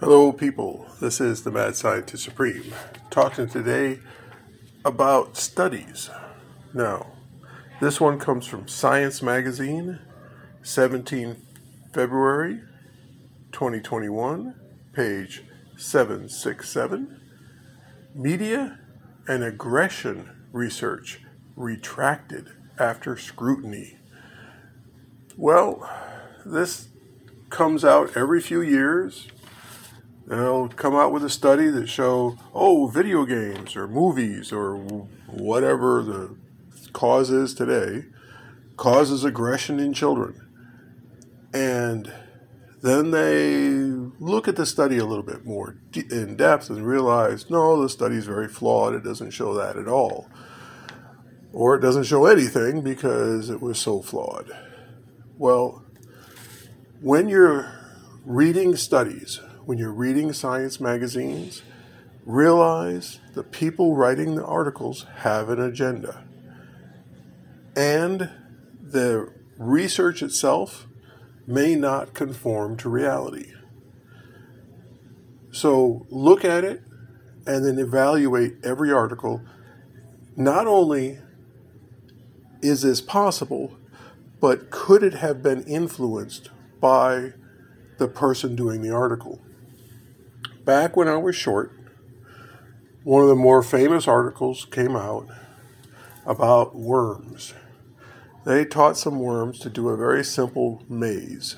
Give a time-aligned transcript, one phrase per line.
[0.00, 0.86] Hello, people.
[0.98, 2.72] This is the Mad Scientist Supreme
[3.10, 3.98] talking today
[4.82, 6.08] about studies.
[6.72, 7.08] Now,
[7.82, 9.98] this one comes from Science Magazine,
[10.62, 11.36] 17
[11.92, 12.62] February
[13.52, 14.54] 2021,
[14.94, 15.44] page
[15.76, 17.20] 767.
[18.14, 18.78] Media
[19.28, 21.20] and aggression research
[21.56, 22.48] retracted
[22.78, 23.98] after scrutiny.
[25.36, 25.86] Well,
[26.46, 26.88] this
[27.50, 29.28] comes out every few years
[30.30, 34.76] they'll come out with a study that show oh video games or movies or
[35.26, 36.36] whatever the
[36.92, 38.04] cause is today
[38.76, 40.46] causes aggression in children.
[41.52, 42.12] And
[42.80, 43.60] then they
[44.20, 48.16] look at the study a little bit more in depth and realize no the study
[48.16, 48.94] is very flawed.
[48.94, 50.30] It doesn't show that at all.
[51.52, 54.50] Or it doesn't show anything because it was so flawed.
[55.38, 55.84] Well
[57.00, 57.72] when you're
[58.24, 61.62] reading studies when you're reading science magazines,
[62.24, 66.24] realize the people writing the articles have an agenda.
[67.76, 68.30] And
[68.82, 70.86] the research itself
[71.46, 73.52] may not conform to reality.
[75.52, 76.82] So look at it
[77.46, 79.42] and then evaluate every article.
[80.36, 81.18] Not only
[82.62, 83.76] is this possible,
[84.40, 86.50] but could it have been influenced
[86.80, 87.32] by
[87.98, 89.40] the person doing the article?
[90.70, 91.72] Back when I was short,
[93.02, 95.26] one of the more famous articles came out
[96.24, 97.54] about worms.
[98.44, 101.56] They taught some worms to do a very simple maze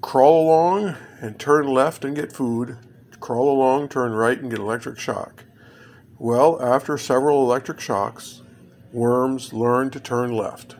[0.00, 2.78] crawl along and turn left and get food,
[3.18, 5.42] crawl along, turn right and get electric shock.
[6.20, 8.42] Well, after several electric shocks,
[8.92, 10.76] worms learned to turn left.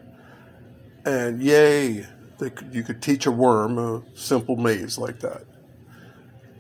[1.05, 2.07] And yay,
[2.39, 5.47] could, you could teach a worm a simple maze like that.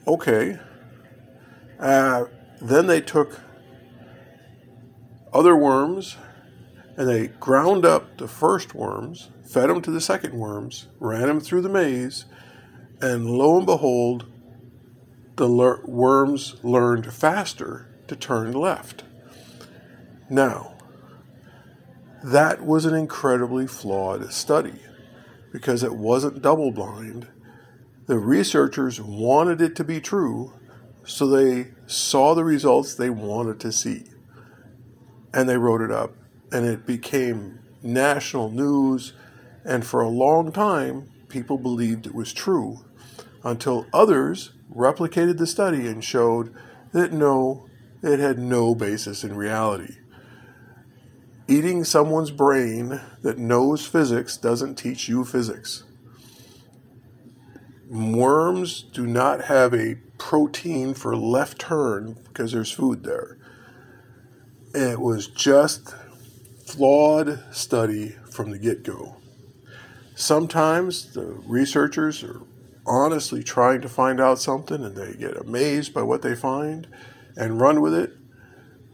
[0.06, 0.58] Okay.
[1.78, 2.24] Uh,
[2.60, 3.40] then they took
[5.32, 6.16] other worms
[6.96, 11.40] and they ground up the first worms, fed them to the second worms, ran them
[11.40, 12.26] through the maze,
[13.00, 14.26] and lo and behold,
[15.36, 19.04] the worms learned faster to turn left.
[20.28, 20.76] Now,
[22.22, 24.80] that was an incredibly flawed study
[25.50, 27.26] because it wasn't double blind
[28.06, 30.52] the researchers wanted it to be true,
[31.04, 34.04] so they saw the results they wanted to see.
[35.32, 36.14] And they wrote it up,
[36.50, 39.12] and it became national news.
[39.64, 42.84] And for a long time, people believed it was true
[43.44, 46.52] until others replicated the study and showed
[46.92, 47.68] that no,
[48.02, 49.94] it had no basis in reality.
[51.46, 55.84] Eating someone's brain that knows physics doesn't teach you physics
[57.92, 63.36] worms do not have a protein for left turn because there's food there.
[64.74, 65.94] It was just
[66.66, 69.16] flawed study from the get-go.
[70.14, 72.40] Sometimes the researchers are
[72.86, 76.86] honestly trying to find out something and they get amazed by what they find
[77.36, 78.12] and run with it.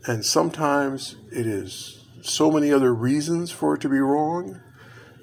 [0.06, 4.60] And sometimes it is so many other reasons for it to be wrong.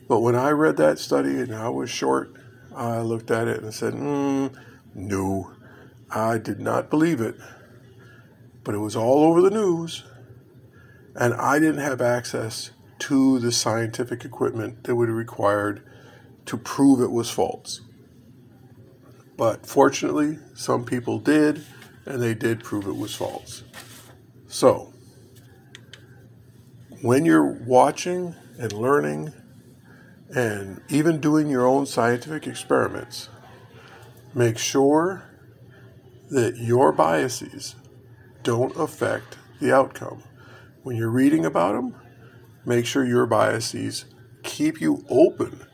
[0.08, 2.34] But when I read that study and I was short
[2.76, 4.54] I looked at it and said, mm,
[4.94, 5.52] no,
[6.12, 7.36] I did not believe it.
[8.64, 10.04] But it was all over the news,
[11.16, 15.86] and I didn't have access to the scientific equipment that would be required
[16.48, 17.82] to prove it was false.
[19.38, 21.64] But fortunately, some people did,
[22.06, 23.64] and they did prove it was false.
[24.48, 24.94] So,
[27.02, 29.34] when you're watching and learning
[30.36, 33.30] and even doing your own scientific experiments,
[34.34, 35.24] make sure
[36.30, 37.76] that your biases
[38.44, 40.22] don't affect the outcome.
[40.84, 41.96] When you're reading about them,
[42.66, 44.06] make sure your biases
[44.44, 45.66] keep you open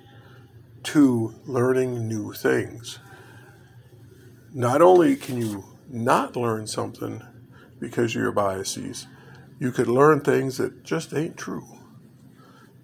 [0.83, 2.99] to learning new things.
[4.53, 7.23] Not only can you not learn something
[7.79, 9.07] because of your biases,
[9.59, 11.65] you could learn things that just ain't true.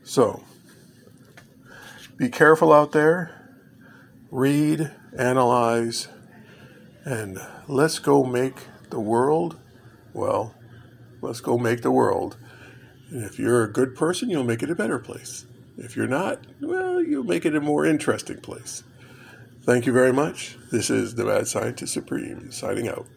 [0.04, 0.44] So,
[2.18, 3.34] be careful out there.
[4.30, 6.10] Read, analyze,
[7.06, 8.56] and let's go make
[8.90, 9.58] the world,
[10.14, 10.54] well,
[11.22, 12.36] let's go make the world.
[13.10, 15.46] And if you're a good person, you'll make it a better place.
[15.78, 18.84] If you're not, well, you'll make it a more interesting place.
[19.62, 20.58] Thank you very much.
[20.72, 23.08] This is the Mad Scientist Supreme signing out.